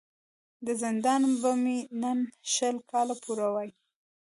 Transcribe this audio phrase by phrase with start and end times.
[0.65, 2.19] د زندان به مي نن
[2.53, 3.69] شل کاله پوره وای